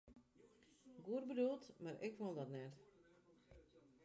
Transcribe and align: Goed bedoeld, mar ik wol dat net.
Goed 1.03 1.27
bedoeld, 1.27 1.71
mar 1.79 2.01
ik 2.01 2.17
wol 2.17 2.33
dat 2.33 2.49
net. 2.49 2.75